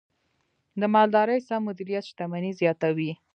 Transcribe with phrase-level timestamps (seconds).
[0.79, 3.11] د مالدارۍ سم مدیریت شتمني زیاتوي.